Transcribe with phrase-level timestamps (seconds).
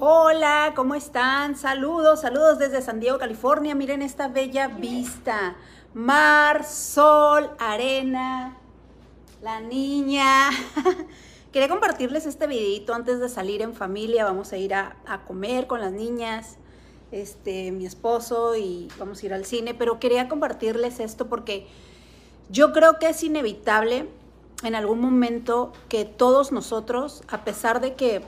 [0.00, 1.56] Hola, ¿cómo están?
[1.56, 3.74] Saludos, saludos desde San Diego, California.
[3.74, 5.56] Miren esta bella vista.
[5.92, 8.56] Mar, sol, arena,
[9.42, 10.50] la niña.
[11.52, 14.24] Quería compartirles este videito antes de salir en familia.
[14.24, 16.58] Vamos a ir a, a, comer con las niñas,
[17.10, 19.74] este, mi esposo y vamos a ir al cine.
[19.74, 21.66] Pero quería compartirles esto porque
[22.50, 24.08] yo creo que es inevitable
[24.62, 28.22] en algún momento que todos nosotros, a pesar de que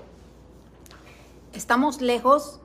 [1.53, 2.61] estamos lejos.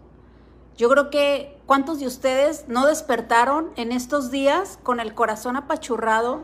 [0.77, 6.43] Yo creo que cuántos de ustedes no despertaron en estos días con el corazón apachurrado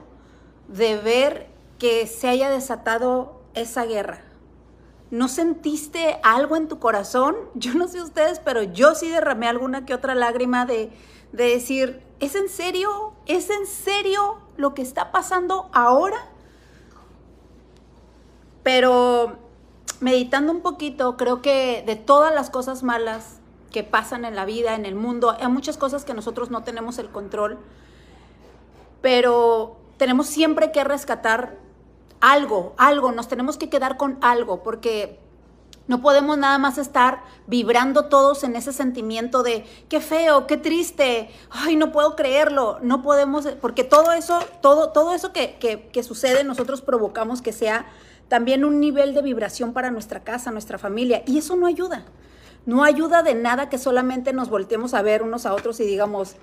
[0.68, 1.49] de ver
[1.80, 4.22] que se haya desatado esa guerra.
[5.09, 7.35] ¿No sentiste algo en tu corazón?
[7.55, 10.91] Yo no sé ustedes, pero yo sí derramé alguna que otra lágrima de,
[11.34, 13.13] de decir, ¿es en serio?
[13.26, 16.18] ¿Es en serio lo que está pasando ahora?
[18.63, 19.38] Pero
[20.02, 23.40] meditando un poquito, creo que de todas las cosas malas
[23.72, 26.98] que pasan en la vida, en el mundo, hay muchas cosas que nosotros no tenemos
[26.98, 27.57] el control,
[29.02, 31.55] pero tenemos siempre que rescatar
[32.20, 35.20] algo, algo, nos tenemos que quedar con algo, porque
[35.87, 41.29] no podemos nada más estar vibrando todos en ese sentimiento de qué feo, qué triste,
[41.49, 45.57] ay, no puedo creerlo, no podemos, porque todo eso, todo, todo eso que,
[45.91, 47.88] que, sucede, nosotros provocamos que sea
[48.27, 51.23] también un nivel de vibración para nuestra casa, nuestra familia.
[51.26, 52.05] Y eso no ayuda.
[52.66, 56.35] No ayuda de nada que solamente nos volteemos a ver unos a otros y digamos,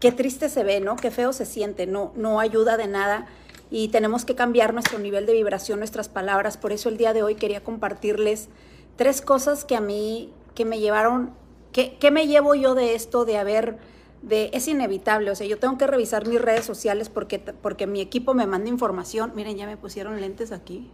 [0.00, 0.96] qué triste se ve, ¿no?
[0.96, 1.86] Qué feo se siente.
[1.86, 3.26] No, no ayuda de nada.
[3.70, 6.58] Y tenemos que cambiar nuestro nivel de vibración, nuestras palabras.
[6.58, 8.50] Por eso el día de hoy quería compartirles
[8.96, 11.32] tres cosas que a mí, que me llevaron,
[11.72, 13.78] que, ¿qué me llevo yo de esto, de haber,
[14.22, 18.00] de, es inevitable, o sea, yo tengo que revisar mis redes sociales porque, porque mi
[18.00, 19.32] equipo me manda información.
[19.34, 20.90] Miren, ya me pusieron lentes aquí.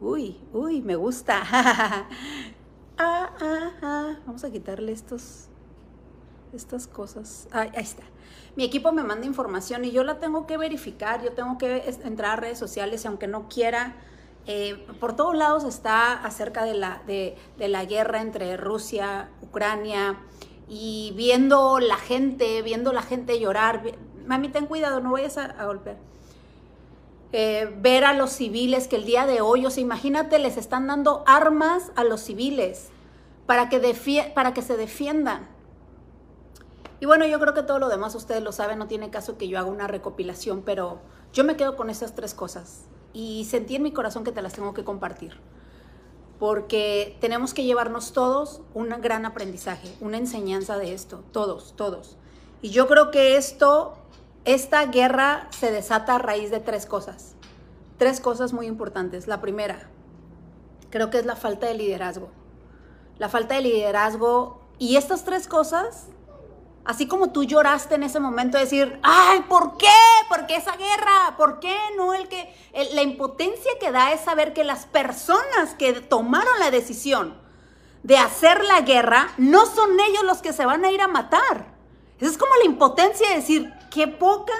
[0.00, 1.40] Uy, uy, me gusta.
[1.52, 2.06] ah,
[2.98, 4.16] ah, ah.
[4.26, 5.46] Vamos a quitarle estos,
[6.52, 7.46] estas cosas.
[7.52, 8.02] ahí está.
[8.56, 11.22] Mi equipo me manda información y yo la tengo que verificar.
[11.22, 13.94] Yo tengo que entrar a redes sociales y aunque no quiera,
[14.46, 20.18] eh, por todos lados está acerca de la, de, la guerra entre Rusia, Ucrania
[20.68, 23.82] y viendo la gente, viendo la gente llorar.
[24.26, 25.96] Mami, ten cuidado, no vayas a, a golpear
[27.34, 30.86] eh, ver a los civiles que el día de hoy, o sea, imagínate, les están
[30.86, 32.90] dando armas a los civiles
[33.46, 35.48] para que, para que se defiendan.
[37.00, 39.48] Y bueno, yo creo que todo lo demás ustedes lo saben, no tiene caso que
[39.48, 41.00] yo haga una recopilación, pero
[41.32, 42.82] yo me quedo con esas tres cosas
[43.12, 45.38] y sentí en mi corazón que te las tengo que compartir.
[46.38, 52.16] Porque tenemos que llevarnos todos un gran aprendizaje, una enseñanza de esto, todos, todos.
[52.62, 53.94] Y yo creo que esto
[54.44, 57.34] esta guerra se desata a raíz de tres cosas.
[57.96, 59.28] Tres cosas muy importantes.
[59.28, 59.88] La primera,
[60.90, 62.30] creo que es la falta de liderazgo.
[63.18, 64.60] La falta de liderazgo.
[64.78, 66.08] Y estas tres cosas,
[66.84, 69.86] así como tú lloraste en ese momento de decir, ay, ¿por qué?
[70.28, 71.36] ¿Por qué esa guerra?
[71.36, 72.54] ¿Por qué no el que...
[72.92, 77.40] la impotencia que da es saber que las personas que tomaron la decisión
[78.02, 81.72] de hacer la guerra no son ellos los que se van a ir a matar.
[82.18, 84.54] Es como la impotencia de decir, qué poca,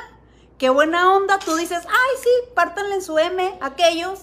[0.58, 1.38] qué buena onda.
[1.38, 4.20] Tú dices, ay, sí, pártanle en su M aquellos,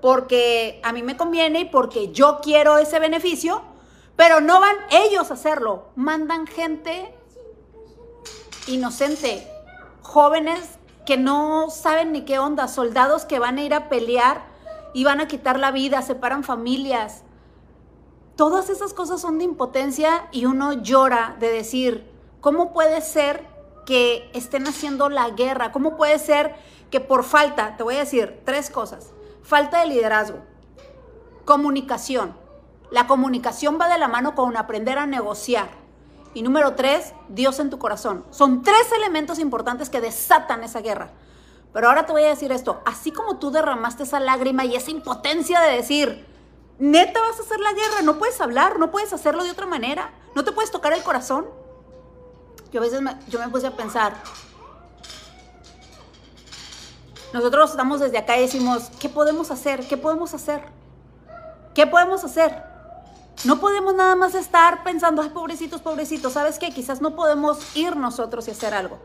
[0.00, 3.62] porque a mí me conviene y porque yo quiero ese beneficio,
[4.16, 5.88] pero no van ellos a hacerlo.
[5.96, 7.14] Mandan gente
[8.66, 9.46] inocente,
[10.02, 14.46] jóvenes que no saben ni qué onda, soldados que van a ir a pelear
[14.94, 17.22] y van a quitar la vida, separan familias.
[18.36, 22.10] Todas esas cosas son de impotencia y uno llora de decir,
[22.40, 23.46] ¿cómo puede ser
[23.86, 25.72] que estén haciendo la guerra?
[25.72, 26.54] ¿Cómo puede ser
[26.94, 30.38] que por falta, te voy a decir tres cosas, falta de liderazgo,
[31.44, 32.36] comunicación.
[32.94, 35.66] La comunicación va de la mano con aprender a negociar.
[36.32, 38.24] Y número tres, Dios en tu corazón.
[38.30, 41.10] Son tres elementos importantes que desatan esa guerra.
[41.72, 44.92] Pero ahora te voy a decir esto, así como tú derramaste esa lágrima y esa
[44.92, 46.24] impotencia de decir,
[46.78, 50.12] neta vas a hacer la guerra, no puedes hablar, no puedes hacerlo de otra manera,
[50.36, 51.46] no te puedes tocar el corazón,
[52.70, 54.14] yo a veces me, yo me puse a pensar,
[57.32, 59.84] nosotros estamos desde acá y decimos, ¿qué podemos hacer?
[59.88, 60.62] ¿Qué podemos hacer?
[61.74, 62.73] ¿Qué podemos hacer?
[63.44, 66.32] No podemos nada más estar pensando, ay, pobrecitos, pobrecitos.
[66.32, 66.70] ¿Sabes qué?
[66.70, 68.98] Quizás no podemos ir nosotros y hacer algo.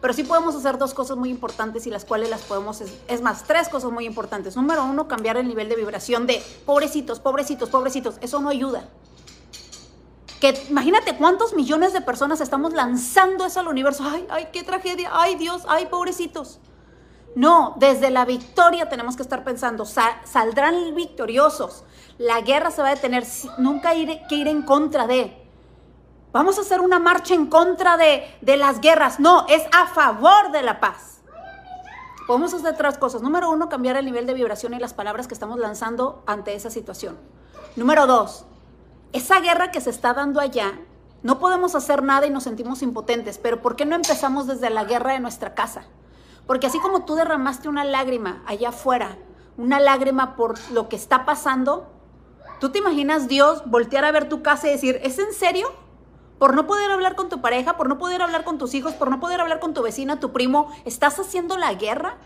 [0.00, 3.44] Pero sí podemos hacer dos cosas muy importantes y las cuales las podemos, es, más,
[3.44, 4.56] tres cosas muy importantes.
[4.56, 8.16] Número uno, cambiar el nivel de vibración de pobrecitos, pobrecitos, pobrecitos.
[8.20, 8.88] Eso no ayuda
[10.40, 14.02] que imagínate cuántos millones de personas estamos lanzando eso al universo.
[14.04, 16.58] Ay, ay, qué tragedia, ay Dios, ay, pobrecitos.
[17.34, 21.84] No, desde la victoria tenemos que estar pensando, saldrán victoriosos.
[22.18, 23.24] La guerra se va a detener,
[23.58, 25.38] nunca hay que ir en contra de.
[26.32, 29.20] Vamos a hacer una marcha en contra de, de las guerras.
[29.20, 31.20] No, es a favor de la paz.
[32.26, 33.22] Podemos hacer otras cosas.
[33.22, 36.70] Número uno, cambiar el nivel de vibración y las palabras que estamos lanzando ante esa
[36.70, 37.18] situación.
[37.76, 38.44] Número dos,
[39.12, 40.72] esa guerra que se está dando allá,
[41.22, 44.84] no podemos hacer nada y nos sentimos impotentes, pero ¿por qué no empezamos desde la
[44.84, 45.84] guerra de nuestra casa?
[46.46, 49.16] Porque así como tú derramaste una lágrima allá afuera,
[49.56, 51.90] una lágrima por lo que está pasando,
[52.60, 55.70] ¿tú te imaginas Dios voltear a ver tu casa y decir, ¿es en serio?
[56.42, 59.08] por no poder hablar con tu pareja, por no poder hablar con tus hijos, por
[59.08, 62.16] no poder hablar con tu vecina, tu primo, ¿estás haciendo la guerra?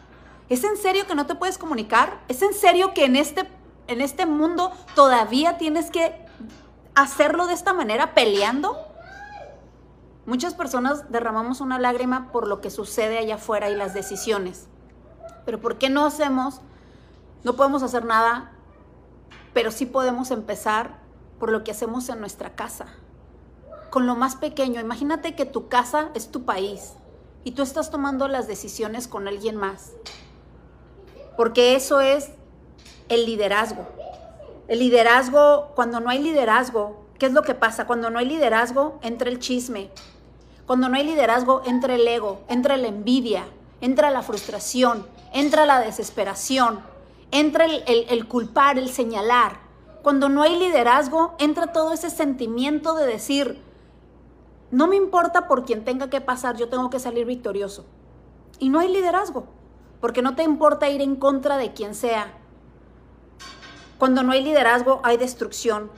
[0.49, 2.23] ¿Es en serio que no te puedes comunicar?
[2.27, 3.47] ¿Es en serio que en este,
[3.89, 6.15] en este mundo todavía tienes que
[6.95, 8.79] hacerlo de esta manera, peleando?
[10.27, 14.67] Muchas personas derramamos una lágrima por lo que sucede allá afuera y las decisiones.
[15.45, 16.61] Pero ¿por qué no hacemos?
[17.45, 18.53] No podemos hacer nada,
[19.55, 20.99] pero sí podemos empezar
[21.39, 22.87] por lo que hacemos en nuestra casa
[23.97, 24.79] con lo más pequeño.
[24.81, 26.93] Imagínate que tu casa es tu país
[27.45, 29.93] y tú estás tomando las decisiones con alguien más.
[31.37, 32.31] Porque eso es
[33.09, 33.87] el liderazgo.
[34.69, 37.87] El liderazgo, cuando no hay liderazgo, ¿qué es lo que pasa?
[37.87, 39.91] Cuando no hay liderazgo, entra el chisme.
[40.67, 43.45] Cuando no hay liderazgo, entra el ego, entra la envidia,
[43.81, 46.81] entra la frustración, entra la desesperación,
[47.31, 49.61] entra el, culpar, el señalar.
[50.03, 53.61] Cuando no hay liderazgo, entra todo ese sentimiento de decir,
[54.73, 57.85] no me importa por quien tenga que pasar, yo tengo que salir victorioso.
[58.59, 59.47] Y no hay liderazgo,
[60.01, 62.35] porque no te importa ir en contra de quien sea.
[63.99, 65.91] Cuando no hay liderazgo, hay destrucción.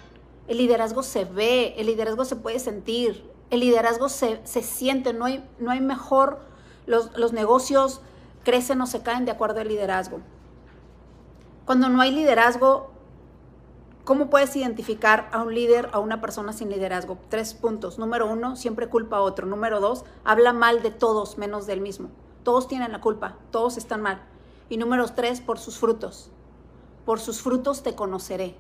[0.47, 5.49] El liderazgo se ve, el liderazgo se puede sentir, el liderazgo se, siente, no hay,
[5.59, 6.41] no hay mejor,
[6.87, 8.01] los, los negocios
[8.45, 10.21] crecen o se caen de acuerdo al liderazgo.
[11.65, 12.91] Cuando no hay liderazgo,
[14.09, 17.19] ¿Cómo puedes identificar a un líder, a una persona sin liderazgo?
[17.29, 17.99] Tres puntos.
[17.99, 19.47] Número uno, siempre culpa a otro.
[19.47, 22.09] Número dos, habla mal de todos menos del mismo.
[22.43, 24.23] Todos tienen la culpa, todos están mal.
[24.71, 26.31] Y número tres, por sus frutos.
[27.05, 28.57] Por sus frutos te conoceré.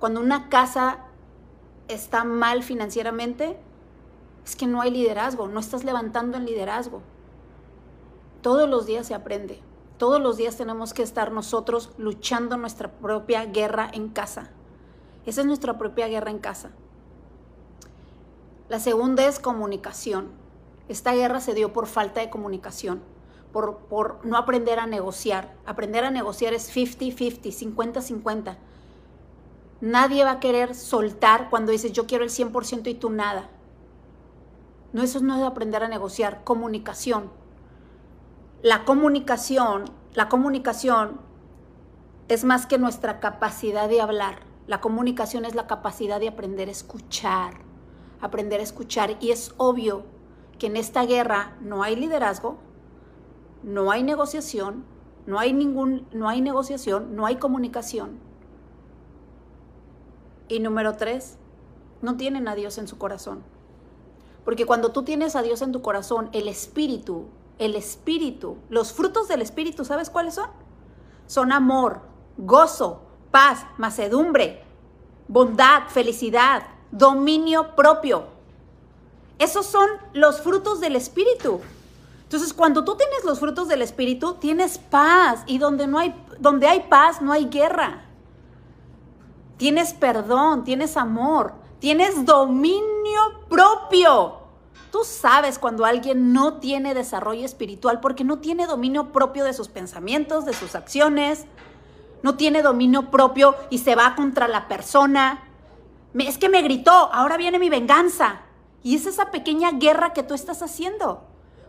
[0.00, 0.98] Cuando una casa
[1.86, 3.56] está mal financieramente,
[4.44, 7.02] es que no hay liderazgo, no estás levantando el liderazgo.
[8.42, 9.60] Todos los días se aprende.
[9.98, 14.50] Todos los días tenemos que estar nosotros luchando nuestra propia guerra en casa.
[15.26, 16.70] Esa es nuestra propia guerra en casa.
[18.70, 20.28] La segunda es comunicación.
[20.88, 23.02] Esta guerra se dio por falta de comunicación,
[23.52, 25.54] por, por no aprender a negociar.
[25.66, 27.42] Aprender a negociar es 50-50,
[27.76, 28.56] 50-50.
[29.82, 33.50] Nadie va a querer soltar cuando dices yo quiero el 100% y tú nada.
[34.92, 36.42] No, eso no es aprender a negociar.
[36.44, 37.30] Comunicación
[38.62, 41.18] la comunicación, la comunicación
[42.28, 44.40] es más que nuestra capacidad de hablar.
[44.66, 47.54] La comunicación es la capacidad de aprender a escuchar,
[48.20, 49.16] aprender a escuchar.
[49.20, 50.04] Y es obvio
[50.58, 52.58] que en esta guerra no hay liderazgo,
[53.62, 54.84] no hay negociación,
[55.26, 58.18] no hay ningún, no hay negociación, no hay comunicación.
[60.48, 61.38] Y número tres,
[62.02, 63.42] no tienen a Dios en su corazón.
[64.44, 67.26] Porque cuando tú tienes a Dios en tu corazón, el espíritu
[67.60, 68.56] el espíritu.
[68.70, 70.48] Los frutos del espíritu, ¿sabes cuáles son?
[71.26, 72.00] Son amor,
[72.38, 74.64] gozo, paz, macedumbre,
[75.28, 78.24] bondad, felicidad, dominio propio.
[79.38, 81.60] Esos son los frutos del espíritu.
[82.22, 86.66] Entonces, cuando tú tienes los frutos del espíritu, tienes paz y donde no hay donde
[86.66, 88.04] hay paz no hay guerra.
[89.58, 94.36] Tienes perdón, tienes amor, tienes dominio propio.
[94.92, 99.68] Tú sabes cuando alguien no tiene desarrollo espiritual porque no tiene dominio propio de sus
[99.68, 101.46] pensamientos, de sus acciones,
[102.22, 105.44] no tiene dominio propio y se va contra la persona.
[106.14, 108.42] Es que me gritó, ahora viene mi venganza.
[108.82, 111.22] Y es esa pequeña guerra que tú estás haciendo.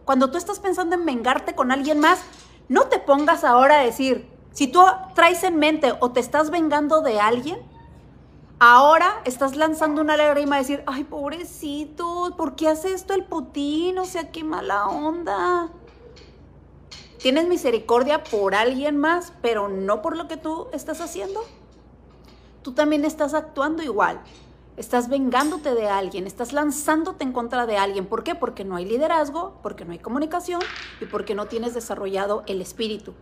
[0.06, 2.22] Cuando tú estás pensando en vengarte con alguien más,
[2.70, 4.82] no te pongas ahora a decir, si tú
[5.14, 7.60] traes en mente o te estás vengando de alguien,
[8.64, 13.98] Ahora estás lanzando una lágrima a decir, ay, pobrecito, ¿por qué hace esto el Putin?
[13.98, 15.72] O sea, qué mala onda.
[17.18, 21.42] Tienes misericordia por alguien más, pero no por lo que tú estás haciendo.
[22.62, 24.22] Tú también estás actuando igual.
[24.78, 28.06] Estás vengándote de alguien, estás lanzándote en contra de alguien.
[28.06, 28.36] ¿Por qué?
[28.36, 30.62] Porque no hay liderazgo, porque no hay comunicación
[31.00, 33.16] y porque no tienes desarrollado el espíritu.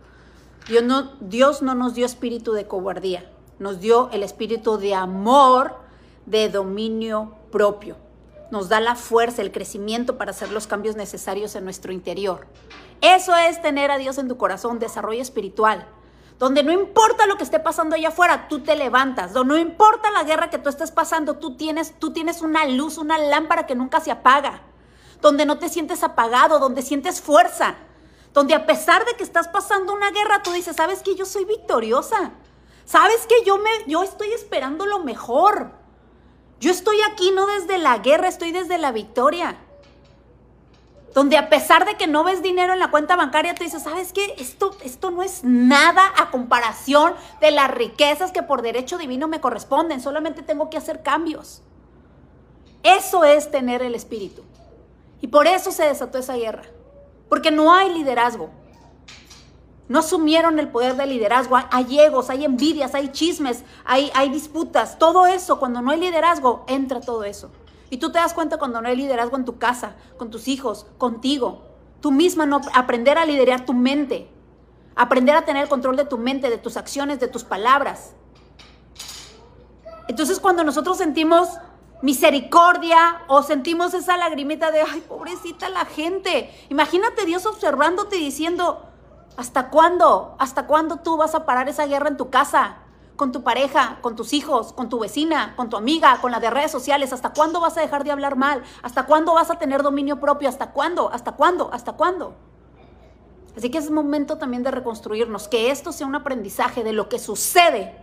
[0.68, 3.24] Dios no, Dios no nos dio espíritu de cobardía
[3.60, 5.76] nos dio el espíritu de amor,
[6.26, 7.96] de dominio propio.
[8.50, 12.48] nos da la fuerza, el crecimiento para hacer los cambios necesarios en nuestro interior.
[13.00, 15.86] Eso es tener a Dios en tu corazón, desarrollo espiritual.
[16.40, 19.32] Donde no importa lo que esté pasando allá afuera, tú te levantas.
[19.32, 22.98] Donde no importa la guerra que tú estés pasando, tú tienes, tú tienes una luz,
[22.98, 24.62] una lámpara que nunca se apaga.
[25.20, 27.76] Donde no te sientes apagado, donde sientes fuerza.
[28.32, 31.44] Donde a pesar de que estás pasando una guerra, tú dices, ¿sabes que yo soy
[31.44, 32.32] victoriosa?
[32.90, 35.70] ¿Sabes que yo, me, yo estoy esperando lo mejor?
[36.58, 39.56] Yo estoy aquí no desde la guerra, estoy desde la victoria.
[41.14, 44.12] Donde a pesar de que no ves dinero en la cuenta bancaria, tú dices, ¿sabes
[44.12, 44.34] qué?
[44.38, 49.40] Esto, esto no es nada a comparación de las riquezas que por derecho divino me
[49.40, 50.00] corresponden.
[50.00, 51.62] Solamente tengo que hacer cambios.
[52.82, 54.42] Eso es tener el espíritu.
[55.20, 56.64] Y por eso se desató esa guerra.
[57.28, 58.50] Porque no hay liderazgo.
[59.90, 61.58] No asumieron el poder del liderazgo.
[61.72, 65.00] Hay egos, hay envidias, hay chismes, hay, hay disputas.
[65.00, 67.50] Todo eso, cuando no hay liderazgo, entra todo eso.
[67.90, 70.86] Y tú te das cuenta cuando no hay liderazgo en tu casa, con tus hijos,
[70.96, 71.62] contigo.
[72.00, 74.30] Tú misma no aprender a liderar tu mente.
[74.94, 78.12] Aprender a tener el control de tu mente, de tus acciones, de tus palabras.
[80.06, 81.48] Entonces cuando nosotros sentimos
[82.00, 86.48] misericordia o sentimos esa lagrimita de, ay, pobrecita la gente.
[86.68, 88.86] Imagínate Dios observándote y diciendo,
[89.40, 90.34] ¿hasta cuándo?
[90.38, 92.76] ¿Hasta cuándo tú vas a parar esa guerra en tu casa?
[93.16, 96.48] con tu pareja, con tus hijos, con tu vecina, con tu amiga, con la de
[96.48, 97.12] redes sociales.
[97.12, 98.62] ¿Hasta cuándo vas a dejar de hablar mal?
[98.82, 100.48] ¿Hasta cuándo vas a tener dominio propio?
[100.48, 101.12] ¿Hasta cuándo?
[101.12, 101.68] ¿Hasta cuándo?
[101.70, 102.34] ¿Hasta cuándo?
[103.54, 107.18] Así que es momento también de reconstruirnos, que esto sea un aprendizaje de lo que
[107.18, 107.94] sucede.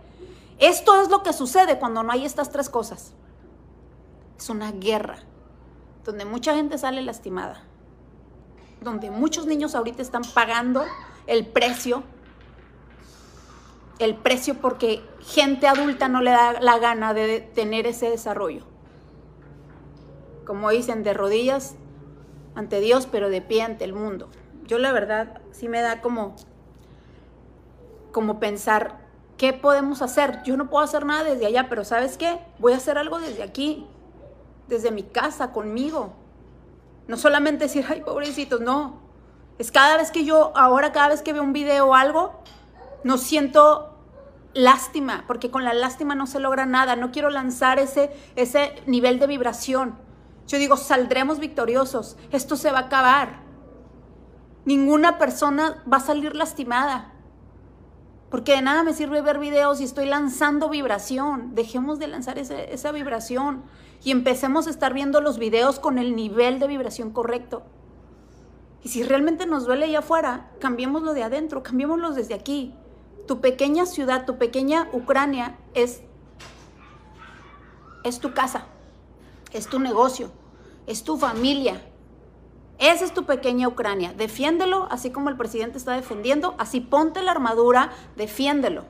[0.60, 3.12] Esto es lo que sucede cuando no hay estas tres cosas.
[4.38, 5.18] Es una guerra
[6.04, 7.64] donde mucha gente sale lastimada,
[8.82, 10.84] donde muchos niños ahorita están pagando
[11.28, 12.02] el precio
[13.98, 18.62] el precio porque gente adulta no le da la gana de tener ese desarrollo.
[20.46, 21.74] Como dicen, de rodillas
[22.54, 24.28] ante Dios, pero de pie ante el mundo.
[24.66, 26.36] Yo la verdad sí me da como,
[28.12, 29.00] como pensar,
[29.36, 30.42] ¿qué podemos hacer?
[30.44, 32.38] Yo no puedo hacer nada desde allá, pero ¿sabes qué?
[32.58, 33.86] Voy a hacer algo desde aquí,
[34.68, 36.12] desde mi casa, conmigo.
[37.08, 39.07] No solamente decir, ay, pobrecitos, no.
[39.58, 42.42] Es cada vez que yo, ahora cada vez que veo un video o algo,
[43.04, 43.94] no siento
[44.54, 46.96] lástima, porque con la lástima no se logra nada.
[46.96, 49.98] No quiero lanzar ese, ese nivel de vibración.
[50.46, 52.16] Yo digo, saldremos victoriosos.
[52.30, 53.40] Esto se va a acabar.
[54.64, 57.12] Ninguna persona va a salir lastimada.
[58.30, 61.54] Porque de nada me sirve ver videos y estoy lanzando vibración.
[61.54, 63.64] Dejemos de lanzar esa vibración
[64.04, 67.62] y empecemos a estar viendo los videos con el nivel de vibración correcto.
[68.88, 72.72] Y si realmente nos duele allá afuera, cambiémoslo de adentro, cambiémoslo desde aquí
[73.26, 76.00] tu pequeña ciudad, tu pequeña Ucrania es,
[78.02, 78.64] es tu casa,
[79.52, 80.30] es tu negocio,
[80.86, 81.82] es tu familia.
[82.78, 84.14] Esa es tu pequeña Ucrania.
[84.16, 88.86] Defiéndelo así como el presidente está defendiendo, así ponte la armadura, defiéndelo.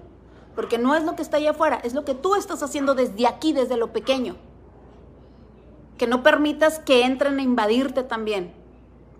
[0.54, 3.26] Porque no es lo que está allá afuera, es lo que tú estás haciendo desde
[3.26, 4.36] aquí, desde lo pequeño.
[5.96, 8.57] Que no permitas que entren a invadirte también.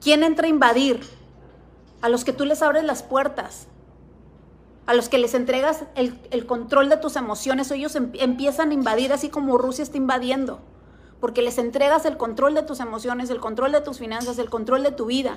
[0.00, 1.00] ¿Quién entra a invadir?
[2.00, 3.66] A los que tú les abres las puertas,
[4.88, 9.12] a los que les entregas el, control de tus emociones, ellos em, empiezan a invadir
[9.12, 10.60] así como Rusia está invadiendo,
[11.20, 14.82] porque les entregas el control de tus emociones, el control de tus finanzas, el control
[14.82, 15.36] de tu vida.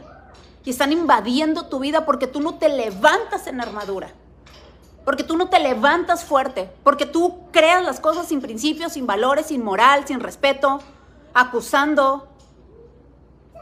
[0.63, 4.13] Y están invadiendo tu vida porque tú no te levantas en armadura,
[5.03, 9.47] porque tú no te levantas fuerte, porque tú creas las cosas sin principios, sin valores,
[9.47, 10.79] sin moral, sin respeto,
[11.33, 12.30] acusando,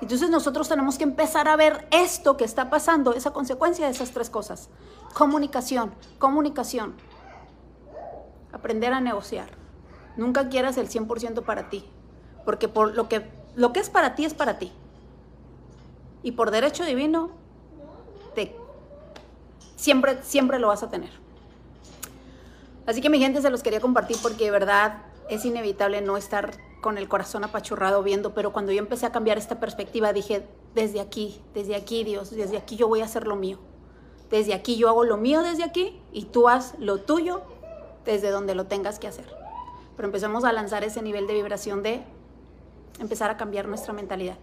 [0.01, 4.11] entonces nosotros tenemos que empezar a ver esto que está pasando, esa consecuencia de esas
[4.11, 4.69] tres cosas.
[5.13, 6.95] Comunicación, comunicación.
[8.51, 9.49] Aprender a negociar.
[10.15, 11.85] Nunca quieras el 100% para ti,
[12.45, 14.71] porque por lo que, lo que es para ti es para ti.
[16.23, 17.31] Y por derecho divino,
[18.35, 18.55] te,
[19.75, 21.11] siempre, siempre lo vas a tener.
[22.85, 26.51] Así que mi gente se los quería compartir porque de verdad es inevitable no estar
[26.81, 30.99] con el corazón apachurrado viendo, pero cuando yo empecé a cambiar esta perspectiva dije, desde
[30.99, 33.57] aquí, desde aquí Dios, desde aquí yo voy a hacer lo mío.
[34.29, 37.41] Desde aquí yo hago lo mío desde aquí y tú haz lo tuyo
[38.05, 39.25] desde donde lo tengas que hacer.
[39.95, 42.03] Pero empecemos a lanzar ese nivel de vibración de
[42.99, 44.37] empezar a cambiar nuestra mentalidad.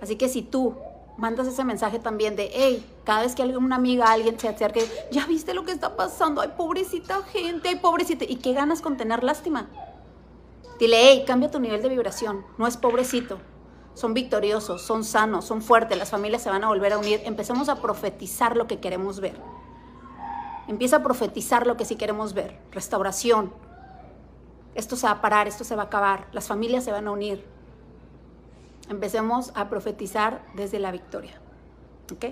[0.00, 0.74] Así que si tú
[1.16, 5.26] mandas ese mensaje también de, hey, cada vez que alguna amiga, alguien se acerque, ya
[5.26, 9.22] viste lo que está pasando, ay, pobrecita gente, ay, pobrecita, ¿y qué ganas con tener
[9.22, 9.68] lástima?
[10.84, 12.44] Dile, hey, cambia tu nivel de vibración.
[12.58, 13.38] No es pobrecito.
[13.94, 15.96] Son victoriosos, son sanos, son fuertes.
[15.96, 17.22] Las familias se van a volver a unir.
[17.24, 19.40] Empecemos a profetizar lo que queremos ver.
[20.68, 22.60] Empieza a profetizar lo que sí queremos ver.
[22.70, 23.50] Restauración.
[24.74, 26.28] Esto se va a parar, esto se va a acabar.
[26.32, 27.42] Las familias se van a unir.
[28.90, 31.40] empecemos a profetizar desde la victoria.
[32.12, 32.26] ¿Ok?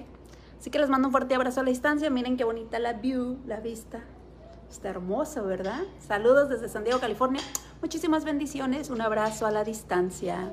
[0.60, 2.10] Así que les mando un fuerte abrazo a la distancia.
[2.10, 4.02] Miren qué bonita la view, la vista.
[4.72, 5.82] Está hermoso, ¿verdad?
[6.00, 7.42] Saludos desde San Diego, California.
[7.82, 8.88] Muchísimas bendiciones.
[8.88, 10.50] Un abrazo a la distancia.